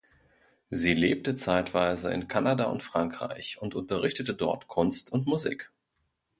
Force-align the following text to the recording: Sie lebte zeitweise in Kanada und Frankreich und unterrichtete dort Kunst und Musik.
Sie 0.71 0.95
lebte 0.95 1.35
zeitweise 1.35 2.11
in 2.11 2.27
Kanada 2.27 2.63
und 2.65 2.81
Frankreich 2.81 3.61
und 3.61 3.75
unterrichtete 3.75 4.33
dort 4.33 4.67
Kunst 4.67 5.11
und 5.11 5.27
Musik. 5.27 5.71